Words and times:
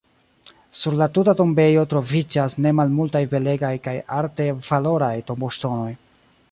Sur 0.83 0.95
la 1.01 1.07
tuta 1.17 1.35
tombejo 1.41 1.83
troviĝas 1.91 2.57
ne 2.67 2.73
malmultaj 2.79 3.23
belegaj 3.35 3.73
kaj 3.87 3.95
arte 4.23 4.49
valoraj 4.71 5.17
tomboŝtonoj. 5.31 5.97